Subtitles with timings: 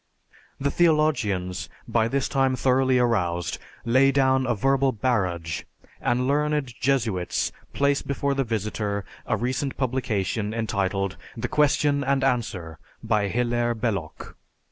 [0.59, 5.61] The theologians, by this time thoroughly aroused, lay down a verbal barrage,
[6.01, 12.79] and learned Jesuits place before the visitor a recent publication entitled, "The Question and Answer"
[13.03, 14.35] by Hilaire Belloc.